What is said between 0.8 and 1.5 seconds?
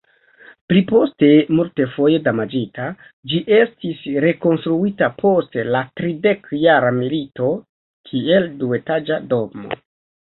poste